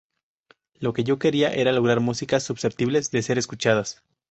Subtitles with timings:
[0.79, 4.01] Lo que yo quería era lograr músicas susceptibles de ser escuchadas.